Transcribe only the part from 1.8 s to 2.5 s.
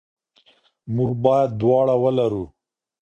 ولرو.